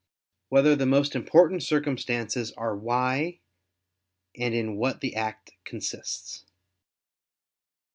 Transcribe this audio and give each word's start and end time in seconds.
4] 0.49 0.55
Whether 0.57 0.75
the 0.75 0.87
Most 0.87 1.15
Important 1.15 1.61
Circumstances 1.61 2.51
Are 2.53 2.75
"Why" 2.75 3.39
and 4.35 4.51
"In 4.55 4.75
What 4.77 4.99
the 4.99 5.15
Act 5.15 5.51
Consists"? 5.63 6.43